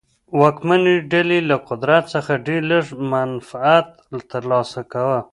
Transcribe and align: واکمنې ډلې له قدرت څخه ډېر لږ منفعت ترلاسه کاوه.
واکمنې 0.39 0.95
ډلې 1.11 1.39
له 1.49 1.57
قدرت 1.69 2.03
څخه 2.13 2.33
ډېر 2.47 2.61
لږ 2.71 2.85
منفعت 3.13 3.87
ترلاسه 4.31 4.81
کاوه. 4.91 5.19